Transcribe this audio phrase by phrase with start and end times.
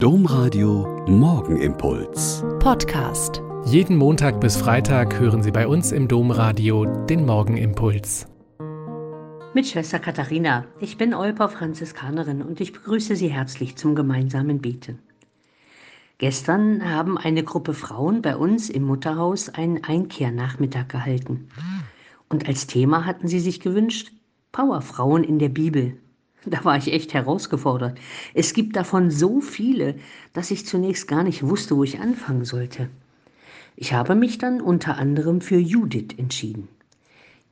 [0.00, 2.44] Domradio Morgenimpuls.
[2.60, 3.42] Podcast.
[3.64, 8.28] Jeden Montag bis Freitag hören Sie bei uns im Domradio den Morgenimpuls.
[9.54, 10.66] Mit Schwester Katharina.
[10.78, 15.00] Ich bin Olper Franziskanerin und ich begrüße Sie herzlich zum gemeinsamen Beten.
[16.18, 21.48] Gestern haben eine Gruppe Frauen bei uns im Mutterhaus einen Einkehrnachmittag gehalten.
[22.28, 24.12] Und als Thema hatten sie sich gewünscht,
[24.52, 25.98] Powerfrauen in der Bibel.
[26.46, 27.98] Da war ich echt herausgefordert.
[28.34, 29.96] Es gibt davon so viele,
[30.32, 32.88] dass ich zunächst gar nicht wusste, wo ich anfangen sollte.
[33.76, 36.68] Ich habe mich dann unter anderem für Judith entschieden.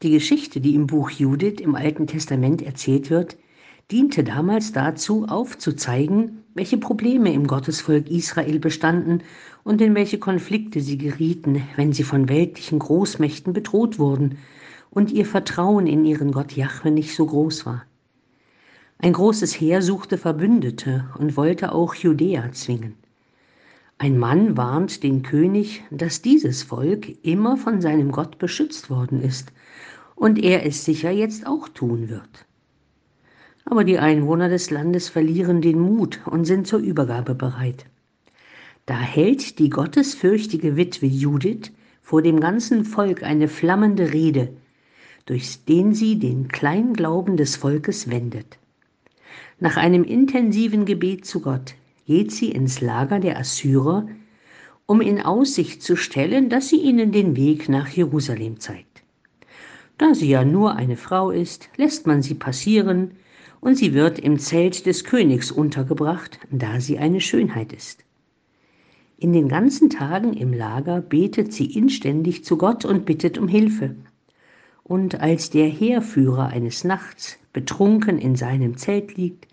[0.03, 3.37] Die Geschichte, die im Buch Judith im Alten Testament erzählt wird,
[3.91, 9.23] diente damals dazu, aufzuzeigen, welche Probleme im Gottesvolk Israel bestanden
[9.63, 14.39] und in welche Konflikte sie gerieten, wenn sie von weltlichen Großmächten bedroht wurden
[14.91, 17.85] und ihr Vertrauen in ihren Gott Jahwe nicht so groß war.
[18.99, 22.95] Ein großes Heer suchte Verbündete und wollte auch Judäa zwingen.
[23.99, 29.53] Ein Mann warnt den König, dass dieses Volk immer von seinem Gott beschützt worden ist
[30.15, 32.47] und er es sicher jetzt auch tun wird.
[33.67, 37.87] Aber die Einwohner des Landes verlieren den Mut und sind zur Übergabe bereit.
[38.87, 44.49] Da hält die gottesfürchtige Witwe Judith vor dem ganzen Volk eine flammende Rede,
[45.27, 48.59] durch den sie den Kleinglauben des Volkes wendet.
[49.61, 51.75] Nach einem intensiven Gebet zu Gott
[52.07, 54.07] geht sie ins Lager der Assyrer,
[54.87, 59.03] um in Aussicht zu stellen, dass sie ihnen den Weg nach Jerusalem zeigt.
[59.99, 63.13] Da sie ja nur eine Frau ist, lässt man sie passieren
[63.61, 68.05] und sie wird im Zelt des Königs untergebracht, da sie eine Schönheit ist.
[69.19, 73.97] In den ganzen Tagen im Lager betet sie inständig zu Gott und bittet um Hilfe.
[74.89, 79.49] Und als der Heerführer eines Nachts betrunken in seinem Zelt liegt,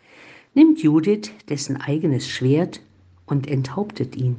[0.53, 2.81] nimmt Judith dessen eigenes Schwert
[3.26, 4.36] und enthauptet ihn.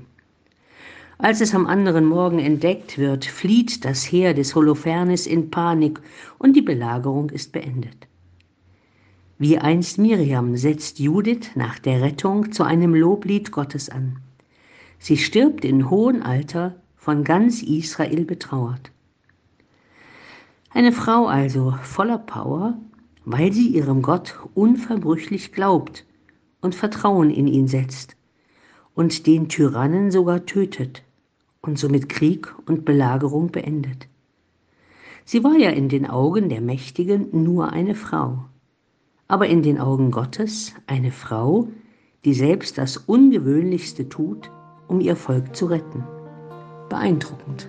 [1.18, 6.00] Als es am anderen Morgen entdeckt wird, flieht das Heer des Holofernes in Panik
[6.38, 8.06] und die Belagerung ist beendet.
[9.36, 14.18] Wie einst Miriam setzt Judith nach der Rettung zu einem Loblied Gottes an.
[15.00, 18.92] Sie stirbt in hohem Alter, von ganz Israel betrauert.
[20.74, 22.76] Eine Frau also voller Power,
[23.24, 26.04] weil sie ihrem Gott unverbrüchlich glaubt
[26.60, 28.16] und Vertrauen in ihn setzt
[28.92, 31.04] und den Tyrannen sogar tötet
[31.60, 34.08] und somit Krieg und Belagerung beendet.
[35.24, 38.44] Sie war ja in den Augen der Mächtigen nur eine Frau,
[39.28, 41.68] aber in den Augen Gottes eine Frau,
[42.24, 44.50] die selbst das Ungewöhnlichste tut,
[44.88, 46.02] um ihr Volk zu retten.
[46.88, 47.68] Beeindruckend.